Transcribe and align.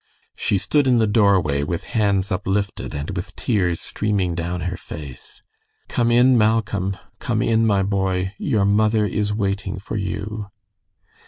She 0.35 0.57
stood 0.57 0.87
in 0.87 0.97
the 0.97 1.05
doorway 1.05 1.61
with 1.61 1.83
hands 1.93 2.31
uplifted 2.31 2.95
and 2.95 3.11
with 3.15 3.35
tears 3.35 3.79
streaming 3.79 4.33
down 4.33 4.61
her 4.61 4.75
face. 4.75 5.43
"Come 5.89 6.09
in, 6.09 6.39
Malcolm; 6.39 6.97
come 7.19 7.43
in, 7.43 7.67
my 7.67 7.83
boy. 7.83 8.33
Your 8.39 8.65
mother 8.65 9.05
is 9.05 9.31
waiting 9.31 9.77
for 9.77 9.97
you." 9.97 10.47